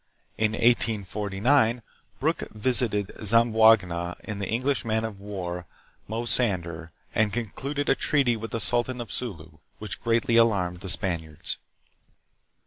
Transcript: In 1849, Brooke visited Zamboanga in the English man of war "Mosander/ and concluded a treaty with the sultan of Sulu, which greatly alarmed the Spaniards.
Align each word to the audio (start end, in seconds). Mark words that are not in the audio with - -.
In 0.35 0.53
1849, 0.53 1.83
Brooke 2.19 2.49
visited 2.49 3.11
Zamboanga 3.23 4.15
in 4.23 4.39
the 4.39 4.49
English 4.49 4.83
man 4.83 5.05
of 5.05 5.19
war 5.19 5.67
"Mosander/ 6.09 6.89
and 7.13 7.31
concluded 7.31 7.87
a 7.87 7.93
treaty 7.93 8.35
with 8.35 8.49
the 8.49 8.59
sultan 8.59 8.99
of 8.99 9.11
Sulu, 9.11 9.59
which 9.77 10.01
greatly 10.01 10.37
alarmed 10.37 10.77
the 10.79 10.89
Spaniards. 10.89 11.57